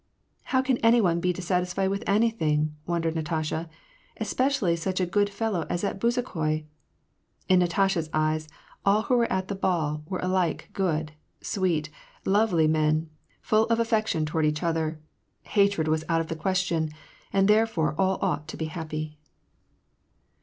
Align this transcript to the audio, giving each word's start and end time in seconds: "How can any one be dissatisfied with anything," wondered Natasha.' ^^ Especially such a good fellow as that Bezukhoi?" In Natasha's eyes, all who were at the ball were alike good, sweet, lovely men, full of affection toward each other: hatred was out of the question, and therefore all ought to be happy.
"How 0.51 0.63
can 0.63 0.79
any 0.79 0.99
one 0.99 1.19
be 1.19 1.31
dissatisfied 1.31 1.91
with 1.91 2.03
anything," 2.07 2.73
wondered 2.87 3.13
Natasha.' 3.13 3.69
^^ 3.71 3.75
Especially 4.17 4.75
such 4.75 4.99
a 4.99 5.05
good 5.05 5.29
fellow 5.29 5.67
as 5.69 5.81
that 5.81 5.99
Bezukhoi?" 5.99 6.65
In 7.47 7.59
Natasha's 7.59 8.09
eyes, 8.11 8.47
all 8.83 9.03
who 9.03 9.15
were 9.15 9.31
at 9.31 9.47
the 9.47 9.53
ball 9.53 10.01
were 10.07 10.17
alike 10.17 10.71
good, 10.73 11.11
sweet, 11.39 11.91
lovely 12.25 12.67
men, 12.67 13.11
full 13.41 13.65
of 13.65 13.79
affection 13.79 14.25
toward 14.25 14.43
each 14.47 14.63
other: 14.63 14.99
hatred 15.43 15.87
was 15.87 16.03
out 16.09 16.19
of 16.19 16.29
the 16.29 16.35
question, 16.35 16.89
and 17.31 17.47
therefore 17.47 17.93
all 17.99 18.17
ought 18.23 18.47
to 18.47 18.57
be 18.57 18.65
happy. 18.73 19.19